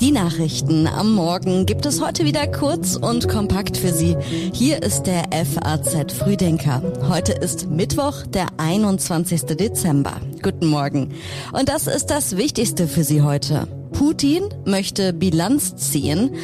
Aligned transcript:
Die 0.00 0.10
Nachrichten 0.12 0.86
am 0.86 1.14
Morgen 1.14 1.64
gibt 1.64 1.86
es 1.86 2.02
heute 2.02 2.26
wieder 2.26 2.46
kurz 2.46 2.96
und 2.96 3.26
kompakt 3.26 3.78
für 3.78 3.92
Sie. 3.92 4.16
Hier 4.52 4.82
ist 4.82 5.04
der 5.04 5.24
FAZ 5.32 6.12
Frühdenker. 6.12 6.82
Heute 7.08 7.32
ist 7.32 7.70
Mittwoch, 7.70 8.26
der 8.26 8.48
21. 8.58 9.44
Dezember. 9.56 10.20
Guten 10.42 10.66
Morgen. 10.66 11.14
Und 11.52 11.70
das 11.70 11.86
ist 11.86 12.10
das 12.10 12.36
Wichtigste 12.36 12.86
für 12.86 13.02
Sie 13.02 13.22
heute. 13.22 13.66
Putin 13.92 14.44
möchte 14.66 15.12
Bilanz 15.14 15.74
ziehen. 15.76 16.36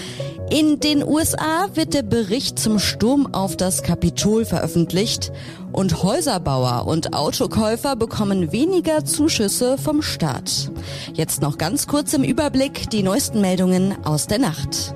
In 0.51 0.79
den 0.79 1.03
USA 1.03 1.69
wird 1.75 1.95
der 1.95 2.03
Bericht 2.03 2.59
zum 2.59 2.79
Sturm 2.79 3.33
auf 3.33 3.57
das 3.57 3.83
Kapitol 3.83 4.45
veröffentlicht 4.45 5.33
und 5.73 6.03
Häuserbauer 6.03 6.87
und 6.87 7.15
Autokäufer 7.15 7.97
bekommen 7.97 8.53
weniger 8.53 9.05
Zuschüsse 9.05 9.79
vom 9.79 10.03
Staat. 10.03 10.71
Jetzt 11.15 11.41
noch 11.41 11.59
ganz 11.59 11.87
kurz 11.87 12.13
im 12.13 12.23
Überblick 12.23 12.91
die 12.91 13.03
neuesten 13.03 13.41
Meldungen 13.41 13.97
aus 14.05 14.27
der 14.27 14.39
Nacht. 14.39 14.95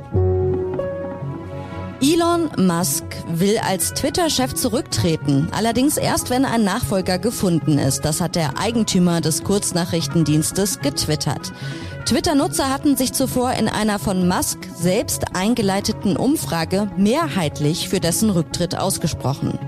Elon 2.00 2.48
Musk 2.56 3.02
will 3.26 3.58
als 3.58 3.92
Twitter-Chef 3.92 4.54
zurücktreten, 4.54 5.48
allerdings 5.50 5.96
erst, 5.96 6.30
wenn 6.30 6.44
ein 6.44 6.62
Nachfolger 6.62 7.18
gefunden 7.18 7.76
ist. 7.76 8.04
Das 8.04 8.20
hat 8.20 8.36
der 8.36 8.56
Eigentümer 8.56 9.20
des 9.20 9.42
Kurznachrichtendienstes 9.42 10.78
getwittert. 10.78 11.52
Twitter-Nutzer 12.06 12.70
hatten 12.70 12.96
sich 12.96 13.12
zuvor 13.14 13.52
in 13.54 13.68
einer 13.68 13.98
von 13.98 14.28
Musk 14.28 14.60
selbst 14.76 15.34
eingeleiteten 15.34 16.16
Umfrage 16.16 16.88
mehrheitlich 16.96 17.88
für 17.88 17.98
dessen 17.98 18.30
Rücktritt 18.30 18.78
ausgesprochen. 18.78 19.58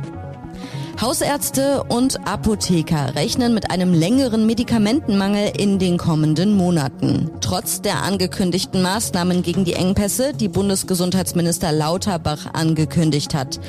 Hausärzte 1.00 1.82
und 1.84 2.28
Apotheker 2.28 3.14
rechnen 3.14 3.54
mit 3.54 3.70
einem 3.70 3.94
längeren 3.94 4.44
Medikamentenmangel 4.44 5.50
in 5.56 5.78
den 5.78 5.96
kommenden 5.96 6.54
Monaten. 6.54 7.30
Trotz 7.40 7.80
der 7.80 8.02
angekündigten 8.02 8.82
Maßnahmen 8.82 9.42
gegen 9.42 9.64
die 9.64 9.72
Engpässe, 9.72 10.34
die 10.34 10.48
Bundesgesundheitsminister 10.48 11.72
Lauterbach 11.72 12.52
angekündigt 12.52 13.32
hat. 13.32 13.60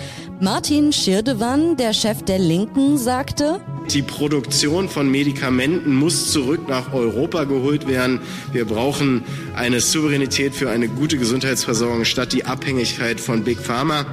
Martin 0.41 0.91
Schirdewan, 0.91 1.77
der 1.77 1.93
Chef 1.93 2.21
der 2.23 2.38
Linken, 2.38 2.97
sagte, 2.97 3.61
die 3.93 4.01
Produktion 4.01 4.89
von 4.89 5.09
Medikamenten 5.09 5.95
muss 5.95 6.33
zurück 6.33 6.67
nach 6.67 6.93
Europa 6.93 7.45
geholt 7.45 7.88
werden. 7.88 8.19
Wir 8.51 8.66
brauchen 8.66 9.23
eine 9.55 9.79
Souveränität 9.79 10.53
für 10.53 10.69
eine 10.69 10.89
gute 10.89 11.17
Gesundheitsversorgung 11.17 12.03
statt 12.03 12.33
die 12.33 12.43
Abhängigkeit 12.43 13.21
von 13.21 13.45
Big 13.45 13.59
Pharma. 13.59 14.05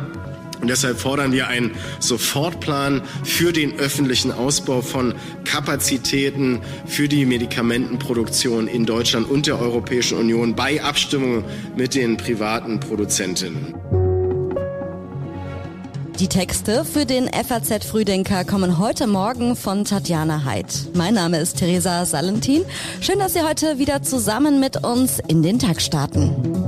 Und 0.61 0.69
deshalb 0.69 0.99
fordern 0.99 1.33
wir 1.33 1.49
einen 1.49 1.73
Sofortplan 2.01 3.03
für 3.25 3.53
den 3.53 3.79
öffentlichen 3.79 4.33
Ausbau 4.33 4.83
von 4.83 5.15
Kapazitäten 5.45 6.61
für 6.87 7.09
die 7.09 7.25
Medikamentenproduktion 7.27 8.67
in 8.67 8.87
Deutschland 8.87 9.29
und 9.31 9.47
der 9.47 9.61
Europäischen 9.61 10.19
Union 10.19 10.55
bei 10.55 10.83
Abstimmung 10.83 11.45
mit 11.77 11.95
den 11.95 12.17
privaten 12.17 12.81
Produzentinnen. 12.81 13.75
Die 16.19 16.27
Texte 16.27 16.85
für 16.85 17.07
den 17.07 17.29
FAZ 17.29 17.85
Frühdenker 17.85 18.45
kommen 18.45 18.79
heute 18.79 19.07
Morgen 19.07 19.55
von 19.55 19.85
Tatjana 19.85 20.45
Heid. 20.45 20.67
Mein 20.95 21.15
Name 21.15 21.39
ist 21.39 21.59
Theresa 21.59 22.05
Salentin. 22.05 22.65
Schön, 23.01 23.21
dass 23.21 23.35
Sie 23.35 23.43
heute 23.43 23.79
wieder 23.79 24.03
zusammen 24.03 24.59
mit 24.59 24.85
uns 24.85 25.21
in 25.29 25.45
den 25.45 25.61
Tag 25.61 25.81
starten. 25.81 26.68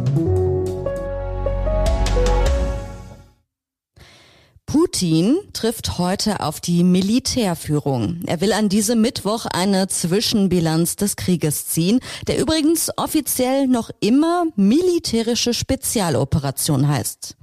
Putin 4.90 5.38
trifft 5.52 5.98
heute 5.98 6.40
auf 6.40 6.58
die 6.58 6.82
Militärführung. 6.82 8.22
Er 8.26 8.40
will 8.40 8.52
an 8.52 8.68
diesem 8.68 9.00
Mittwoch 9.00 9.46
eine 9.46 9.86
Zwischenbilanz 9.86 10.96
des 10.96 11.14
Krieges 11.14 11.68
ziehen, 11.68 12.00
der 12.26 12.38
übrigens 12.38 12.90
offiziell 12.96 13.68
noch 13.68 13.90
immer 14.00 14.46
militärische 14.56 15.54
Spezialoperation 15.54 16.88
heißt. 16.88 17.36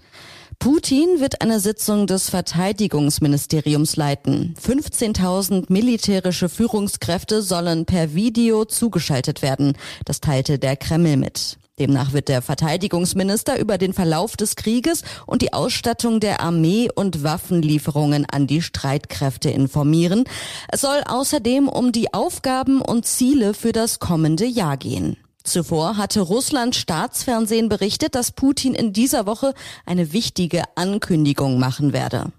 Putin 0.60 1.22
wird 1.22 1.42
eine 1.42 1.62
Sitzung 1.62 2.06
des 2.06 2.30
Verteidigungsministeriums 2.30 3.96
leiten. 3.96 4.54
15.000 4.62 5.68
militärische 5.70 6.50
Führungskräfte 6.50 7.42
sollen 7.42 7.86
per 7.86 8.14
Video 8.14 8.66
zugeschaltet 8.66 9.42
werden. 9.42 9.78
Das 10.04 10.20
teilte 10.20 10.60
der 10.60 10.76
Kreml 10.76 11.16
mit. 11.16 11.58
Demnach 11.80 12.12
wird 12.12 12.28
der 12.28 12.42
Verteidigungsminister 12.42 13.60
über 13.60 13.78
den 13.78 13.94
Verlauf 13.94 14.36
des 14.36 14.56
Krieges 14.56 15.04
und 15.28 15.44
die 15.44 15.54
Ausstattung 15.54 16.20
der 16.20 16.42
Armee 16.42 16.90
und 16.94 17.24
Waffenlieferungen 17.24 18.26
an 18.26 18.48
die 18.48 18.64
Streitkräfte 18.64 19.52
informieren. 19.52 20.24
Es 20.70 20.82
soll 20.82 21.04
außerdem 21.08 21.68
um 21.68 21.92
die 21.92 22.16
Aufgaben 22.16 22.82
und 22.82 23.06
Ziele 23.06 23.54
für 23.54 23.74
das 23.74 24.00
kommende 24.00 24.46
Jahr 24.46 24.78
gehen. 24.78 25.18
Zuvor 25.44 25.98
hatte 25.98 26.22
Russland 26.22 26.76
Staatsfernsehen 26.76 27.70
berichtet, 27.70 28.16
dass 28.16 28.32
Putin 28.32 28.74
in 28.74 28.92
dieser 28.92 29.28
Woche 29.28 29.54
eine 29.86 30.14
wichtige 30.14 30.64
Ankündigung 30.76 31.60
machen 31.60 31.94
werde. 31.94 32.32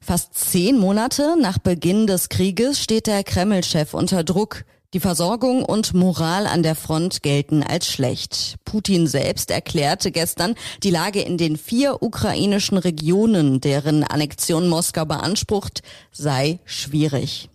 Fast 0.00 0.34
zehn 0.34 0.78
Monate 0.78 1.36
nach 1.40 1.58
Beginn 1.58 2.06
des 2.06 2.28
Krieges 2.28 2.80
steht 2.80 3.06
der 3.06 3.24
Kreml-Chef 3.24 3.94
unter 3.94 4.24
Druck. 4.24 4.64
Die 4.94 5.00
Versorgung 5.00 5.66
und 5.66 5.92
Moral 5.92 6.46
an 6.46 6.62
der 6.62 6.74
Front 6.74 7.22
gelten 7.22 7.62
als 7.62 7.86
schlecht. 7.86 8.54
Putin 8.64 9.06
selbst 9.06 9.50
erklärte 9.50 10.10
gestern, 10.10 10.54
die 10.82 10.88
Lage 10.88 11.20
in 11.20 11.36
den 11.36 11.58
vier 11.58 12.02
ukrainischen 12.02 12.78
Regionen, 12.78 13.60
deren 13.60 14.02
Annexion 14.02 14.66
Moskau 14.66 15.04
beansprucht, 15.04 15.82
sei 16.10 16.60
schwierig. 16.64 17.50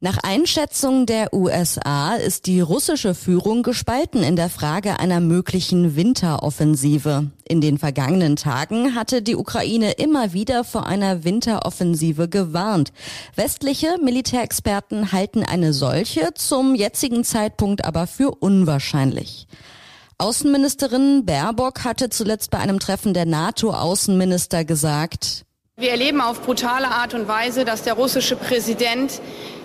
Nach 0.00 0.18
Einschätzung 0.22 1.06
der 1.06 1.32
USA 1.32 2.16
ist 2.16 2.44
die 2.44 2.60
russische 2.60 3.14
Führung 3.14 3.62
gespalten 3.62 4.22
in 4.22 4.36
der 4.36 4.50
Frage 4.50 5.00
einer 5.00 5.20
möglichen 5.20 5.96
Winteroffensive. 5.96 7.30
In 7.48 7.62
den 7.62 7.78
vergangenen 7.78 8.36
Tagen 8.36 8.94
hatte 8.94 9.22
die 9.22 9.36
Ukraine 9.36 9.92
immer 9.92 10.34
wieder 10.34 10.64
vor 10.64 10.86
einer 10.86 11.24
Winteroffensive 11.24 12.28
gewarnt. 12.28 12.92
Westliche 13.36 13.96
Militärexperten 14.02 15.12
halten 15.12 15.42
eine 15.42 15.72
solche 15.72 16.34
zum 16.34 16.74
jetzigen 16.74 17.24
Zeitpunkt 17.24 17.86
aber 17.86 18.06
für 18.06 18.32
unwahrscheinlich. 18.32 19.46
Außenministerin 20.18 21.24
Baerbock 21.24 21.84
hatte 21.84 22.10
zuletzt 22.10 22.50
bei 22.50 22.58
einem 22.58 22.80
Treffen 22.80 23.14
der 23.14 23.24
NATO-Außenminister 23.24 24.66
gesagt, 24.66 25.46
wir 25.78 25.90
erleben 25.90 26.22
auf 26.22 26.40
brutale 26.40 26.88
Art 26.88 27.12
und 27.12 27.28
Weise, 27.28 27.66
dass 27.66 27.82
der 27.82 27.92
russische 27.92 28.34
Präsident 28.34 29.20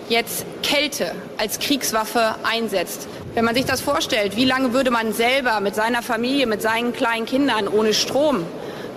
jetzt 0.08 0.44
Kälte 0.62 1.14
als 1.38 1.58
Kriegswaffe 1.58 2.34
einsetzt. 2.42 3.08
Wenn 3.34 3.44
man 3.44 3.54
sich 3.54 3.64
das 3.64 3.80
vorstellt, 3.80 4.36
wie 4.36 4.44
lange 4.44 4.72
würde 4.72 4.90
man 4.90 5.12
selber 5.12 5.60
mit 5.60 5.74
seiner 5.74 6.02
Familie, 6.02 6.46
mit 6.46 6.62
seinen 6.62 6.92
kleinen 6.92 7.26
Kindern 7.26 7.68
ohne 7.68 7.94
Strom, 7.94 8.46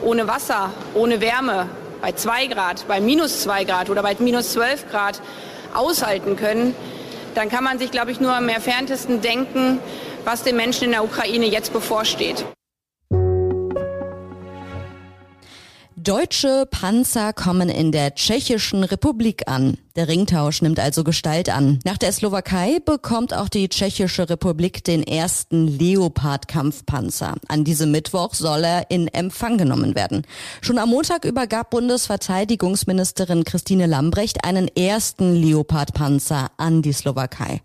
ohne 0.02 0.28
Wasser, 0.28 0.72
ohne 0.94 1.22
Wärme, 1.22 1.70
bei 2.02 2.12
zwei 2.12 2.48
Grad, 2.48 2.88
bei 2.88 3.00
minus 3.00 3.42
zwei 3.42 3.64
Grad 3.64 3.90
oder 3.90 4.04
bei 4.04 4.16
minus 4.20 4.52
zwölf 4.52 4.90
Grad 4.92 5.22
aushalten 5.74 6.36
können, 6.36 6.76
dann 7.34 7.50
kann 7.50 7.64
man 7.64 7.80
sich, 7.80 7.92
glaube 7.92 8.12
ich, 8.12 8.20
nur 8.20 8.34
am 8.34 8.48
entferntesten 8.48 9.22
denken, 9.22 9.80
was 10.24 10.44
den 10.44 10.56
Menschen 10.56 10.86
in 10.86 10.92
der 10.92 11.04
Ukraine 11.04 11.46
jetzt 11.46 11.74
bevorsteht. 11.74 12.46
Deutsche 16.06 16.68
Panzer 16.70 17.34
kommen 17.34 17.68
in 17.68 17.92
der 17.92 18.14
Tschechischen 18.14 18.84
Republik 18.84 19.48
an. 19.48 19.80
Der 19.96 20.08
Ringtausch 20.08 20.62
nimmt 20.62 20.80
also 20.80 21.04
Gestalt 21.04 21.50
an. 21.50 21.80
Nach 21.84 21.98
der 21.98 22.12
Slowakei 22.12 22.78
bekommt 22.86 23.34
auch 23.34 23.50
die 23.50 23.70
Tschechische 23.70 24.30
Republik 24.30 24.84
den 24.84 25.02
ersten 25.02 25.68
Leopard-Kampfpanzer. 25.80 27.34
An 27.48 27.64
diesem 27.64 27.90
Mittwoch 27.90 28.36
soll 28.36 28.64
er 28.66 28.92
in 28.92 29.08
Empfang 29.08 29.58
genommen 29.58 29.96
werden. 29.96 30.28
Schon 30.62 30.78
am 30.78 30.90
Montag 30.90 31.26
übergab 31.26 31.72
Bundesverteidigungsministerin 31.72 33.44
Christine 33.44 33.88
Lambrecht 33.88 34.46
einen 34.46 34.68
ersten 34.68 35.34
Leopard-Panzer 35.34 36.52
an 36.58 36.84
die 36.84 36.94
Slowakei. 36.94 37.62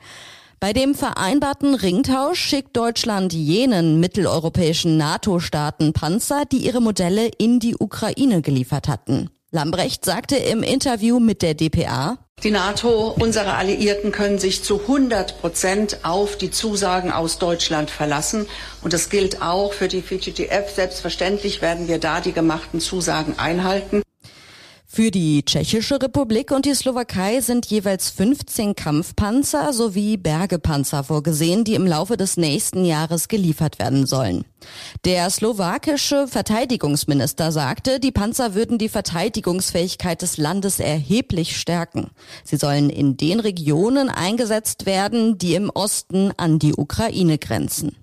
Bei 0.63 0.75
dem 0.75 0.95
vereinbarten 0.95 1.75
Ringtausch 1.75 2.39
schickt 2.39 2.77
Deutschland 2.77 3.33
jenen 3.33 3.99
mitteleuropäischen 3.99 4.99
NATO-Staaten 4.99 5.95
Panzer, 5.95 6.45
die 6.45 6.59
ihre 6.59 6.83
Modelle 6.83 7.31
in 7.39 7.61
die 7.61 7.77
Ukraine 7.79 8.43
geliefert 8.43 8.87
hatten. 8.87 9.31
Lambrecht 9.53 10.05
sagte 10.05 10.37
im 10.37 10.63
Interview 10.63 11.19
mit 11.19 11.41
der 11.41 11.55
DPA, 11.55 12.19
die 12.43 12.51
NATO, 12.51 13.15
unsere 13.19 13.55
Alliierten 13.55 14.13
können 14.13 14.39
sich 14.39 14.63
zu 14.63 14.81
100 14.81 15.41
Prozent 15.41 15.99
auf 16.05 16.37
die 16.37 16.51
Zusagen 16.51 17.11
aus 17.11 17.39
Deutschland 17.39 17.91
verlassen. 17.91 18.47
Und 18.83 18.95
das 18.95 19.11
gilt 19.11 19.43
auch 19.43 19.75
für 19.75 19.89
die 19.89 20.01
VGTF. 20.01 20.71
Selbstverständlich 20.75 21.61
werden 21.61 21.87
wir 21.87 21.99
da 21.99 22.23
die 22.23 22.33
gemachten 22.33 22.81
Zusagen 22.81 23.39
einhalten. 23.39 24.03
Für 24.93 25.13
die 25.13 25.45
Tschechische 25.45 26.03
Republik 26.03 26.51
und 26.51 26.67
die 26.67 26.75
Slowakei 26.75 27.41
sind 27.43 27.67
jeweils 27.67 28.11
15 28.11 28.75
Kampfpanzer 28.75 29.73
sowie 29.73 30.17
Bergepanzer 30.17 31.05
vorgesehen, 31.05 31.63
die 31.63 31.75
im 31.75 31.87
Laufe 31.87 32.17
des 32.17 32.37
nächsten 32.37 32.85
Jahres 32.85 33.29
geliefert 33.29 33.79
werden 33.79 34.05
sollen. 34.05 34.45
Der 35.05 35.31
slowakische 35.31 36.27
Verteidigungsminister 36.27 37.53
sagte, 37.53 38.01
die 38.01 38.11
Panzer 38.11 38.57
würden 38.57 38.79
die 38.79 38.89
Verteidigungsfähigkeit 38.89 40.23
des 40.23 40.39
Landes 40.39 40.81
erheblich 40.81 41.57
stärken. 41.57 42.11
Sie 42.43 42.57
sollen 42.57 42.91
in 42.91 43.17
den 43.17 43.39
Regionen 43.39 44.09
eingesetzt 44.09 44.87
werden, 44.87 45.39
die 45.39 45.55
im 45.55 45.71
Osten 45.71 46.33
an 46.37 46.59
die 46.59 46.75
Ukraine 46.75 47.39
grenzen. 47.39 47.95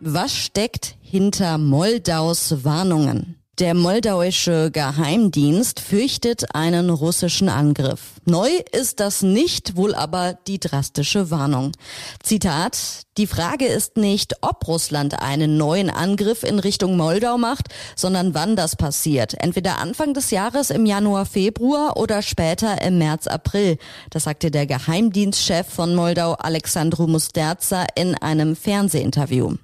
Was 0.00 0.34
steckt 0.34 0.96
hinter 1.00 1.56
Moldaus 1.56 2.64
Warnungen? 2.64 3.36
Der 3.62 3.74
moldauische 3.74 4.72
Geheimdienst 4.72 5.78
fürchtet 5.78 6.52
einen 6.52 6.90
russischen 6.90 7.48
Angriff. 7.48 8.14
Neu 8.24 8.50
ist 8.72 8.98
das 8.98 9.22
nicht, 9.22 9.76
wohl 9.76 9.94
aber 9.94 10.36
die 10.48 10.58
drastische 10.58 11.30
Warnung. 11.30 11.70
Zitat, 12.24 12.76
die 13.18 13.28
Frage 13.28 13.66
ist 13.66 13.96
nicht, 13.96 14.34
ob 14.40 14.66
Russland 14.66 15.22
einen 15.22 15.58
neuen 15.58 15.90
Angriff 15.90 16.42
in 16.42 16.58
Richtung 16.58 16.96
Moldau 16.96 17.38
macht, 17.38 17.68
sondern 17.94 18.34
wann 18.34 18.56
das 18.56 18.74
passiert. 18.74 19.34
Entweder 19.38 19.78
Anfang 19.78 20.12
des 20.12 20.32
Jahres 20.32 20.70
im 20.70 20.84
Januar, 20.84 21.24
Februar 21.24 21.96
oder 21.96 22.20
später 22.22 22.82
im 22.82 22.98
März, 22.98 23.28
April. 23.28 23.78
Das 24.10 24.24
sagte 24.24 24.50
der 24.50 24.66
Geheimdienstchef 24.66 25.68
von 25.68 25.94
Moldau, 25.94 26.32
Alexandru 26.32 27.06
Musterza, 27.06 27.86
in 27.94 28.16
einem 28.16 28.56
Fernsehinterview. 28.56 29.54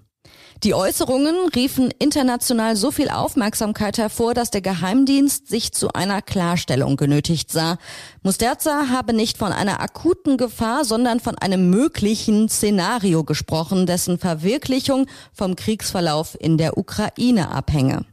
Die 0.65 0.75
Äußerungen 0.75 1.37
riefen 1.55 1.93
international 2.01 2.75
so 2.75 2.91
viel 2.91 3.11
Aufmerksamkeit 3.11 3.97
hervor, 3.97 4.35
dass 4.35 4.51
der 4.51 4.61
Geheimdienst 4.61 5.47
sich 5.47 5.73
zu 5.73 5.93
einer 5.93 6.21
Klarstellung 6.21 6.97
genötigt 6.97 7.53
sah. 7.53 7.79
Musterza 8.25 8.89
habe 8.89 9.13
nicht 9.13 9.39
von 9.39 9.53
einer 9.53 9.81
akuten 9.81 10.37
Gefahr, 10.37 10.85
sondern 10.85 11.21
von 11.21 11.39
einem 11.39 11.71
möglichen 11.71 12.49
Szenario 12.49 13.23
gesprochen, 13.23 13.87
dessen 13.87 14.19
Verwirklichung 14.19 15.07
vom 15.33 15.55
Kriegsverlauf 15.55 16.37
in 16.41 16.59
der 16.59 16.77
Ukraine 16.77 17.53
abhänge. 17.53 18.05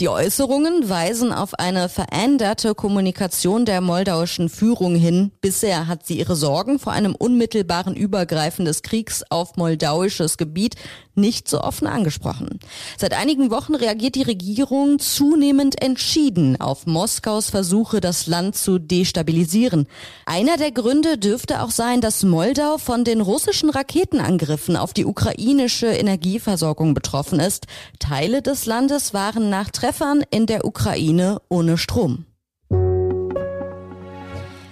Die 0.00 0.08
Äußerungen 0.08 0.88
weisen 0.88 1.32
auf 1.32 1.54
eine 1.54 1.88
veränderte 1.88 2.74
Kommunikation 2.74 3.64
der 3.64 3.80
moldauischen 3.80 4.48
Führung 4.48 4.96
hin. 4.96 5.30
Bisher 5.40 5.86
hat 5.86 6.04
sie 6.04 6.18
ihre 6.18 6.34
Sorgen 6.34 6.80
vor 6.80 6.92
einem 6.92 7.14
unmittelbaren 7.14 7.94
Übergreifen 7.94 8.64
des 8.64 8.82
Kriegs 8.82 9.22
auf 9.30 9.56
moldauisches 9.56 10.36
Gebiet 10.36 10.74
nicht 11.14 11.48
so 11.48 11.60
offen 11.60 11.86
angesprochen. 11.86 12.58
Seit 12.98 13.14
einigen 13.14 13.52
Wochen 13.52 13.76
reagiert 13.76 14.16
die 14.16 14.22
Regierung 14.22 14.98
zunehmend 14.98 15.80
entschieden 15.80 16.60
auf 16.60 16.86
Moskaus 16.86 17.50
Versuche, 17.50 18.00
das 18.00 18.26
Land 18.26 18.56
zu 18.56 18.78
destabilisieren. 18.78 19.86
Einer 20.26 20.56
der 20.56 20.72
Gründe 20.72 21.18
dürfte 21.18 21.62
auch 21.62 21.70
sein, 21.70 22.00
dass 22.00 22.24
Moldau 22.24 22.78
von 22.78 23.04
den 23.04 23.20
russischen 23.20 23.70
Raketenangriffen 23.70 24.76
auf 24.76 24.92
die 24.92 25.04
ukrainische 25.04 25.86
Energieversorgung 25.86 26.94
betroffen 26.94 27.38
ist. 27.38 27.66
Teile 28.00 28.42
des 28.42 28.66
Landes 28.66 29.14
waren 29.14 29.50
nach 29.50 29.70
Treffern 29.84 30.24
in 30.30 30.46
der 30.46 30.64
Ukraine 30.64 31.42
ohne 31.50 31.76
Strom. 31.76 32.24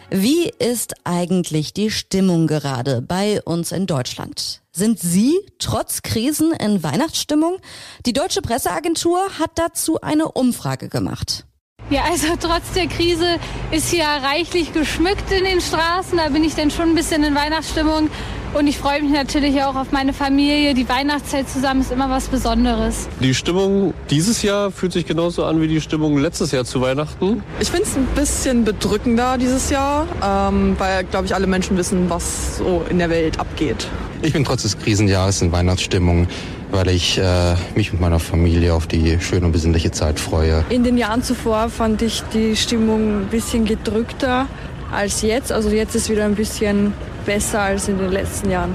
Wie 0.08 0.50
ist 0.58 0.94
eigentlich 1.04 1.74
die 1.74 1.90
Stimmung 1.90 2.46
gerade 2.46 3.02
bei 3.02 3.42
uns 3.42 3.72
in 3.72 3.86
Deutschland? 3.86 4.62
Sind 4.72 4.98
Sie 5.00 5.38
trotz 5.58 6.00
Krisen 6.00 6.52
in 6.52 6.82
Weihnachtsstimmung? 6.82 7.58
Die 8.06 8.14
Deutsche 8.14 8.40
Presseagentur 8.40 9.38
hat 9.38 9.50
dazu 9.56 10.00
eine 10.00 10.32
Umfrage 10.32 10.88
gemacht. 10.88 11.44
Ja, 11.90 12.04
also 12.04 12.28
trotz 12.40 12.72
der 12.72 12.86
Krise 12.86 13.38
ist 13.70 13.90
hier 13.90 14.06
reichlich 14.06 14.72
geschmückt 14.72 15.30
in 15.30 15.44
den 15.44 15.60
Straßen. 15.60 16.16
Da 16.16 16.30
bin 16.30 16.42
ich 16.42 16.54
dann 16.54 16.70
schon 16.70 16.88
ein 16.88 16.94
bisschen 16.94 17.22
in 17.22 17.34
Weihnachtsstimmung. 17.34 18.08
Und 18.54 18.66
ich 18.66 18.76
freue 18.76 19.00
mich 19.00 19.12
natürlich 19.12 19.62
auch 19.62 19.74
auf 19.76 19.92
meine 19.92 20.12
Familie. 20.12 20.74
Die 20.74 20.86
Weihnachtszeit 20.86 21.48
zusammen 21.48 21.80
ist 21.80 21.90
immer 21.90 22.10
was 22.10 22.28
Besonderes. 22.28 23.08
Die 23.20 23.34
Stimmung 23.34 23.94
dieses 24.10 24.42
Jahr 24.42 24.70
fühlt 24.70 24.92
sich 24.92 25.06
genauso 25.06 25.46
an 25.46 25.62
wie 25.62 25.68
die 25.68 25.80
Stimmung 25.80 26.18
letztes 26.18 26.50
Jahr 26.52 26.66
zu 26.66 26.82
Weihnachten. 26.82 27.42
Ich 27.60 27.70
finde 27.70 27.84
es 27.84 27.96
ein 27.96 28.06
bisschen 28.14 28.64
bedrückender 28.64 29.38
dieses 29.38 29.70
Jahr, 29.70 30.06
ähm, 30.22 30.74
weil, 30.76 31.04
glaube 31.04 31.24
ich, 31.24 31.34
alle 31.34 31.46
Menschen 31.46 31.78
wissen, 31.78 32.10
was 32.10 32.58
so 32.58 32.84
in 32.90 32.98
der 32.98 33.08
Welt 33.08 33.40
abgeht. 33.40 33.88
Ich 34.20 34.34
bin 34.34 34.44
trotz 34.44 34.62
des 34.62 34.78
Krisenjahres 34.78 35.40
in 35.40 35.50
Weihnachtsstimmung 35.50 36.28
weil 36.74 36.88
ich 36.88 37.18
äh, 37.18 37.54
mich 37.74 37.92
mit 37.92 38.00
meiner 38.00 38.18
Familie 38.18 38.72
auf 38.72 38.86
die 38.86 39.20
schöne 39.20 39.44
und 39.44 39.52
besinnliche 39.52 39.90
Zeit 39.90 40.18
freue. 40.18 40.64
In 40.70 40.82
den 40.82 40.96
Jahren 40.96 41.22
zuvor 41.22 41.68
fand 41.68 42.00
ich 42.00 42.22
die 42.32 42.56
Stimmung 42.56 43.24
ein 43.24 43.26
bisschen 43.26 43.66
gedrückter 43.66 44.46
als 44.90 45.20
jetzt. 45.20 45.52
Also 45.52 45.68
jetzt 45.68 45.94
ist 45.94 46.08
wieder 46.08 46.24
ein 46.24 46.34
bisschen 46.34 46.94
besser 47.24 47.60
als 47.60 47.88
in 47.88 47.98
den 47.98 48.10
letzten 48.10 48.50
Jahren. 48.50 48.74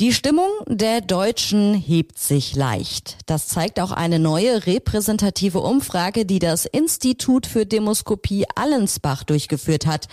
Die 0.00 0.14
Stimmung 0.14 0.48
der 0.66 1.02
Deutschen 1.02 1.74
hebt 1.74 2.18
sich 2.18 2.56
leicht. 2.56 3.18
Das 3.26 3.48
zeigt 3.48 3.78
auch 3.80 3.90
eine 3.90 4.18
neue 4.18 4.66
repräsentative 4.66 5.60
Umfrage, 5.60 6.24
die 6.24 6.38
das 6.38 6.64
Institut 6.64 7.44
für 7.44 7.66
Demoskopie 7.66 8.46
Allensbach 8.54 9.24
durchgeführt 9.24 9.84
hat. 9.84 10.06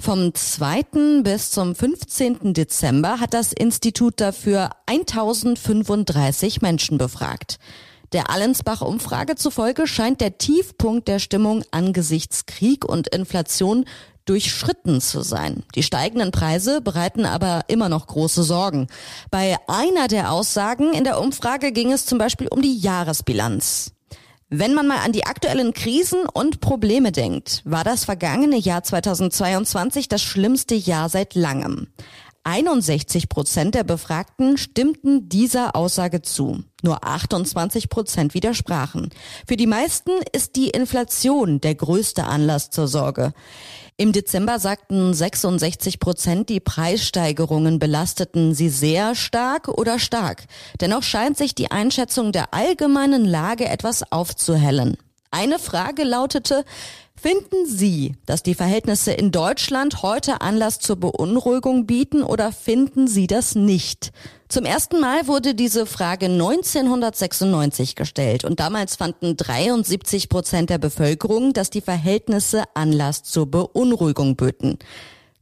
Vom 0.00 0.34
2. 0.34 1.20
bis 1.22 1.50
zum 1.50 1.74
15. 1.74 2.54
Dezember 2.54 3.20
hat 3.20 3.34
das 3.34 3.52
Institut 3.52 4.18
dafür 4.18 4.70
1035 4.86 6.62
Menschen 6.62 6.96
befragt. 6.96 7.58
Der 8.14 8.30
Allensbach-Umfrage 8.30 9.34
zufolge 9.34 9.86
scheint 9.86 10.22
der 10.22 10.38
Tiefpunkt 10.38 11.06
der 11.06 11.18
Stimmung 11.18 11.64
angesichts 11.70 12.46
Krieg 12.46 12.84
und 12.84 13.08
Inflation 13.08 13.84
durchschritten 14.24 15.00
zu 15.00 15.22
sein. 15.22 15.64
Die 15.74 15.82
steigenden 15.82 16.30
Preise 16.30 16.80
bereiten 16.80 17.26
aber 17.26 17.62
immer 17.68 17.88
noch 17.88 18.06
große 18.06 18.42
Sorgen. 18.42 18.88
Bei 19.30 19.56
einer 19.66 20.08
der 20.08 20.32
Aussagen 20.32 20.92
in 20.92 21.04
der 21.04 21.20
Umfrage 21.20 21.72
ging 21.72 21.92
es 21.92 22.06
zum 22.06 22.18
Beispiel 22.18 22.48
um 22.48 22.62
die 22.62 22.76
Jahresbilanz. 22.76 23.92
Wenn 24.50 24.74
man 24.74 24.86
mal 24.86 24.98
an 24.98 25.12
die 25.12 25.26
aktuellen 25.26 25.72
Krisen 25.72 26.26
und 26.32 26.60
Probleme 26.60 27.12
denkt, 27.12 27.62
war 27.64 27.82
das 27.82 28.04
vergangene 28.04 28.56
Jahr 28.56 28.84
2022 28.84 30.08
das 30.08 30.22
schlimmste 30.22 30.74
Jahr 30.74 31.08
seit 31.08 31.34
langem. 31.34 31.88
61 32.44 33.28
Prozent 33.28 33.74
der 33.74 33.84
Befragten 33.84 34.58
stimmten 34.58 35.28
dieser 35.28 35.74
Aussage 35.74 36.22
zu. 36.22 36.62
Nur 36.82 37.02
28 37.02 37.88
Prozent 37.88 38.34
widersprachen. 38.34 39.08
Für 39.46 39.56
die 39.56 39.66
meisten 39.66 40.10
ist 40.32 40.54
die 40.56 40.68
Inflation 40.68 41.60
der 41.60 41.74
größte 41.74 42.24
Anlass 42.24 42.68
zur 42.68 42.86
Sorge. 42.86 43.32
Im 43.96 44.12
Dezember 44.12 44.58
sagten 44.58 45.14
66 45.14 46.00
Prozent, 46.00 46.48
die 46.48 46.60
Preissteigerungen 46.60 47.78
belasteten 47.78 48.52
sie 48.52 48.68
sehr 48.68 49.14
stark 49.14 49.68
oder 49.68 49.98
stark. 49.98 50.44
Dennoch 50.80 51.02
scheint 51.02 51.38
sich 51.38 51.54
die 51.54 51.70
Einschätzung 51.70 52.32
der 52.32 52.52
allgemeinen 52.52 53.24
Lage 53.24 53.66
etwas 53.66 54.10
aufzuhellen. 54.12 54.96
Eine 55.34 55.58
Frage 55.58 56.04
lautete, 56.04 56.64
Finden 57.16 57.66
Sie, 57.66 58.14
dass 58.26 58.42
die 58.42 58.54
Verhältnisse 58.54 59.12
in 59.12 59.32
Deutschland 59.32 60.02
heute 60.02 60.42
Anlass 60.42 60.78
zur 60.78 60.96
Beunruhigung 60.96 61.86
bieten 61.86 62.22
oder 62.22 62.52
finden 62.52 63.08
Sie 63.08 63.26
das 63.26 63.54
nicht? 63.54 64.12
Zum 64.48 64.64
ersten 64.64 65.00
Mal 65.00 65.26
wurde 65.26 65.54
diese 65.54 65.86
Frage 65.86 66.26
1996 66.26 67.96
gestellt 67.96 68.44
und 68.44 68.60
damals 68.60 68.96
fanden 68.96 69.36
73 69.36 70.28
Prozent 70.28 70.70
der 70.70 70.78
Bevölkerung, 70.78 71.52
dass 71.52 71.70
die 71.70 71.80
Verhältnisse 71.80 72.64
Anlass 72.74 73.22
zur 73.22 73.50
Beunruhigung 73.50 74.36
böten. 74.36 74.78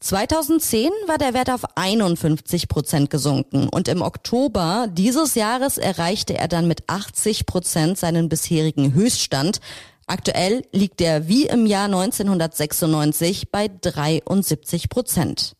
2010 0.02 0.90
war 1.06 1.16
der 1.16 1.32
Wert 1.32 1.48
auf 1.48 1.60
51 1.76 2.66
Prozent 2.66 3.08
gesunken 3.08 3.68
und 3.68 3.86
im 3.86 4.02
Oktober 4.02 4.88
dieses 4.90 5.36
Jahres 5.36 5.78
erreichte 5.78 6.36
er 6.36 6.48
dann 6.48 6.66
mit 6.66 6.82
80 6.88 7.46
Prozent 7.46 7.98
seinen 7.98 8.28
bisherigen 8.28 8.94
Höchststand. 8.94 9.60
Aktuell 10.08 10.64
liegt 10.72 11.00
er 11.00 11.28
wie 11.28 11.46
im 11.46 11.66
Jahr 11.66 11.84
1996 11.84 13.52
bei 13.52 13.68
73 13.68 14.88
Prozent. 14.88 15.52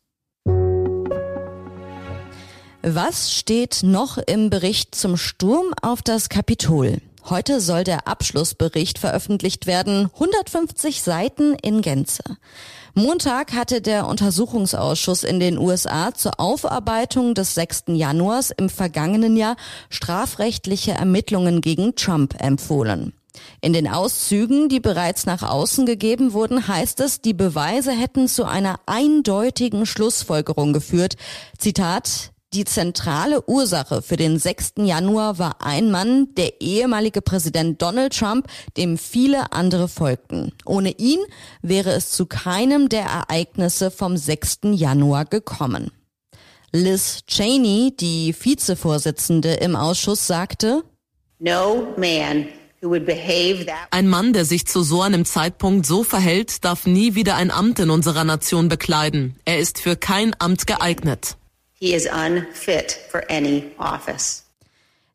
Was 2.83 3.33
steht 3.33 3.85
noch 3.85 4.19
im 4.19 4.51
Bericht 4.51 4.97
zum 4.97 5.17
Sturm 5.17 5.73
auf 5.83 6.03
das 6.03 6.29
Kapitol? 6.29 6.99
Heute 7.31 7.61
soll 7.61 7.85
der 7.85 8.09
Abschlussbericht 8.09 8.99
veröffentlicht 8.99 9.67
werden, 9.67 10.11
150 10.15 11.03
Seiten 11.03 11.55
in 11.55 11.81
Gänze. 11.81 12.23
Montag 12.95 13.53
hatte 13.53 13.81
der 13.81 14.09
Untersuchungsausschuss 14.09 15.23
in 15.23 15.39
den 15.39 15.57
USA 15.57 16.13
zur 16.13 16.41
Aufarbeitung 16.41 17.35
des 17.35 17.55
6. 17.55 17.85
Januars 17.89 18.51
im 18.51 18.69
vergangenen 18.69 19.37
Jahr 19.37 19.57
strafrechtliche 19.89 20.93
Ermittlungen 20.93 21.61
gegen 21.61 21.95
Trump 21.95 22.35
empfohlen. 22.43 23.15
In 23.61 23.73
den 23.73 23.89
Auszügen, 23.89 24.69
die 24.69 24.81
bereits 24.81 25.25
nach 25.25 25.43
außen 25.43 25.87
gegeben 25.87 26.33
wurden, 26.33 26.69
heißt 26.69 27.01
es, 27.01 27.21
die 27.21 27.35
Beweise 27.35 27.93
hätten 27.93 28.29
zu 28.29 28.45
einer 28.45 28.81
eindeutigen 28.87 29.87
Schlussfolgerung 29.87 30.73
geführt. 30.73 31.15
Zitat, 31.57 32.32
Die 32.55 32.67
zentrale 32.67 33.49
Ursache 33.49 34.03
für 34.03 34.17
den 34.17 34.39
6. 34.39 34.75
Januar 34.77 35.39
war 35.39 35.65
ein 35.65 35.91
Mann, 35.91 36.35
der 36.35 36.61
ehemalige 36.61 37.23
Präsident 37.23 37.81
Donald 37.81 38.15
Trump, 38.15 38.47
dem 38.77 38.99
viele 38.99 39.53
andere 39.53 39.89
folgten. 39.89 40.53
Ohne 40.67 40.91
ihn 40.99 41.21
wäre 41.63 41.93
es 41.93 42.11
zu 42.11 42.27
keinem 42.27 42.91
der 42.91 43.05
Ereignisse 43.05 43.91
vom 43.91 44.19
6. 44.19 44.59
Januar 44.73 45.25
gekommen. 45.25 45.93
Liz 46.73 47.23
Cheney, 47.27 47.95
die 47.99 48.35
Vizevorsitzende 48.39 49.55
im 49.55 49.75
Ausschuss, 49.75 50.27
sagte, 50.27 50.83
No 51.39 51.95
man 51.97 52.49
ein 53.91 54.09
Mann, 54.09 54.33
der 54.33 54.45
sich 54.45 54.67
zu 54.67 54.83
so 54.83 55.03
einem 55.03 55.25
Zeitpunkt 55.25 55.87
so 55.87 56.03
verhält, 56.03 56.65
darf 56.65 56.85
nie 56.85 57.15
wieder 57.15 57.37
ein 57.37 57.53
Amt 57.53 57.79
in 57.79 57.91
unserer 57.91 58.25
Nation 58.25 58.69
bekleiden. 58.69 59.37
Er 59.45 59.61
ist 59.61 59.79
für 59.79 59.95
kein 59.95 60.35
Amt 60.41 60.67
geeignet. 60.67 61.37
He 61.83 61.97
is 61.97 62.07
unfit 62.07 62.97
for 63.11 63.25
any 63.29 63.73
office. 63.77 64.45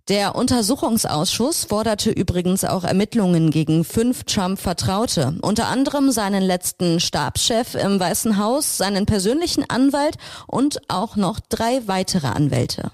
Der 0.09 0.35
Untersuchungsausschuss 0.35 1.63
forderte 1.63 2.11
übrigens 2.11 2.65
auch 2.65 2.83
Ermittlungen 2.83 3.51
gegen 3.51 3.85
fünf 3.85 4.25
Trump-Vertraute, 4.25 5.35
unter 5.41 5.67
anderem 5.67 6.11
seinen 6.11 6.43
letzten 6.43 6.99
Stabschef 6.99 7.75
im 7.75 8.01
Weißen 8.01 8.37
Haus, 8.37 8.75
seinen 8.75 9.05
persönlichen 9.05 9.63
Anwalt 9.69 10.17
und 10.45 10.81
auch 10.89 11.15
noch 11.15 11.39
drei 11.39 11.87
weitere 11.87 12.27
Anwälte. 12.27 12.91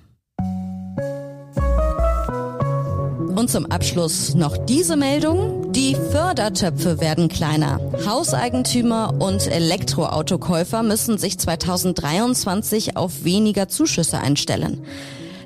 Und 3.43 3.49
zum 3.49 3.65
Abschluss 3.65 4.35
noch 4.35 4.55
diese 4.55 4.95
Meldung. 4.95 5.73
Die 5.73 5.95
Fördertöpfe 5.95 7.01
werden 7.01 7.27
kleiner. 7.27 7.81
Hauseigentümer 8.07 9.15
und 9.19 9.47
Elektroautokäufer 9.47 10.81
müssen 10.81 11.17
sich 11.17 11.37
2023 11.37 12.95
auf 12.95 13.25
weniger 13.25 13.67
Zuschüsse 13.67 14.17
einstellen. 14.19 14.85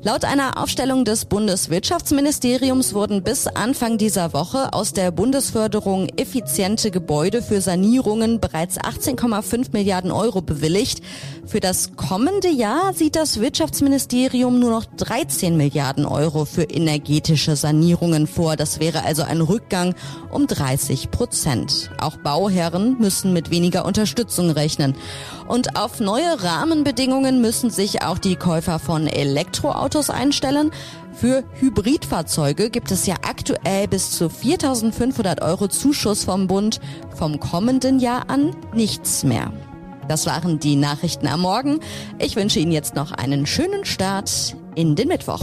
Laut 0.03 0.25
einer 0.25 0.61
Aufstellung 0.61 1.05
des 1.05 1.25
Bundeswirtschaftsministeriums 1.25 2.93
wurden 2.93 3.23
bis 3.23 3.47
Anfang 3.47 3.97
dieser 3.97 4.31
Woche 4.31 4.71
aus 4.73 4.93
der 4.93 5.09
Bundesförderung 5.11 6.07
effiziente 6.17 6.91
Gebäude 6.91 7.41
für 7.41 7.61
Sanierungen 7.61 8.39
bereits 8.39 8.79
18,5 8.79 9.69
Milliarden 9.73 10.11
Euro 10.11 10.41
bewilligt. 10.41 11.01
Für 11.47 11.59
das 11.59 11.95
kommende 11.95 12.49
Jahr 12.49 12.93
sieht 12.93 13.15
das 13.15 13.39
Wirtschaftsministerium 13.39 14.59
nur 14.59 14.69
noch 14.69 14.85
13 14.85 15.57
Milliarden 15.57 16.05
Euro 16.05 16.45
für 16.45 16.63
energetische 16.63 17.55
Sanierungen 17.55 18.27
vor. 18.27 18.55
Das 18.55 18.79
wäre 18.79 19.03
also 19.03 19.23
ein 19.23 19.41
Rückgang 19.41 19.95
um 20.29 20.45
30 20.45 21.09
Prozent. 21.09 21.89
Auch 21.99 22.17
Bauherren 22.17 22.97
müssen 22.99 23.33
mit 23.33 23.49
weniger 23.49 23.85
Unterstützung 23.85 24.51
rechnen. 24.51 24.95
Und 25.47 25.77
auf 25.77 26.01
neue 26.01 26.43
Rahmenbedingungen 26.43 27.41
müssen 27.41 27.69
sich 27.69 28.01
auch 28.03 28.17
die 28.17 28.35
Käufer 28.35 28.79
von 28.79 29.07
Elektroautos 29.07 29.96
einstellen. 30.09 30.71
Für 31.13 31.43
Hybridfahrzeuge 31.59 32.69
gibt 32.69 32.91
es 32.91 33.05
ja 33.05 33.15
aktuell 33.23 33.87
bis 33.87 34.11
zu 34.11 34.25
4.500 34.27 35.41
Euro 35.41 35.67
Zuschuss 35.67 36.23
vom 36.23 36.47
Bund. 36.47 36.79
Vom 37.15 37.39
kommenden 37.39 37.99
Jahr 37.99 38.29
an 38.29 38.55
nichts 38.73 39.23
mehr. 39.23 39.51
Das 40.07 40.25
waren 40.25 40.59
die 40.59 40.75
Nachrichten 40.75 41.27
am 41.27 41.41
Morgen. 41.41 41.79
Ich 42.19 42.35
wünsche 42.35 42.59
Ihnen 42.59 42.71
jetzt 42.71 42.95
noch 42.95 43.11
einen 43.11 43.45
schönen 43.45 43.83
Start 43.83 44.55
in 44.75 44.95
den 44.95 45.07
Mittwoch. 45.07 45.41